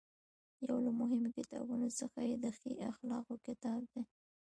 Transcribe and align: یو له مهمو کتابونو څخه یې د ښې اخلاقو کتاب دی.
یو 0.67 0.77
له 0.85 0.91
مهمو 0.99 1.29
کتابونو 1.37 1.87
څخه 1.99 2.19
یې 2.29 2.35
د 2.43 2.45
ښې 2.57 2.73
اخلاقو 2.91 3.35
کتاب 3.47 3.81
دی. 3.91 4.01